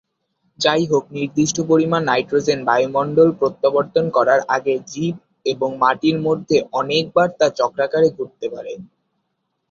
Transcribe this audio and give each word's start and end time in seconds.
যাইহোক, 0.59 1.05
নির্দিষ্ট 1.11 1.57
পরিমাণ 1.69 2.01
নাইট্রোজেন 2.05 2.59
বায়ুমণ্ডলে 2.65 3.33
প্রত্যাবর্তন 3.39 4.05
করার 4.13 4.41
আগে, 4.55 4.75
জীব 4.87 5.15
এবং 5.45 5.69
মাটির 5.83 6.17
মধ্যে 6.27 6.57
অনেক 6.73 7.03
বার 7.15 7.29
তা 7.39 7.47
চক্রাকারে 7.59 8.07
ঘুরতে 8.17 8.47
পারে। 8.53 8.73